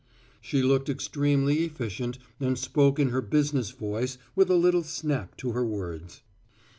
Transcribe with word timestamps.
She 0.41 0.63
looked 0.63 0.89
extremely 0.89 1.63
efficient 1.63 2.17
and 2.39 2.57
spoke 2.57 2.97
in 2.97 3.09
her 3.09 3.21
business 3.21 3.69
voice 3.69 4.17
with 4.35 4.49
a 4.49 4.55
little 4.55 4.81
snap 4.81 5.37
to 5.37 5.51
her 5.51 5.63
words. 5.63 6.23